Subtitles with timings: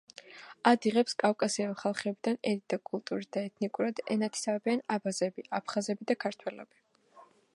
[0.69, 6.85] ადიღელებს კავკასიელ ხალხებიდან ენით და კულტურით და ეთნიკურად ენათესავებიან აბაზები, აფხაზები და ქართველები.